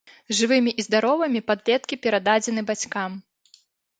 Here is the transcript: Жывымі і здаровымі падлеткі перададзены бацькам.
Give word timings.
Жывымі 0.37 0.71
і 0.83 0.85
здаровымі 0.85 1.41
падлеткі 1.51 1.95
перададзены 2.05 2.61
бацькам. 2.73 3.11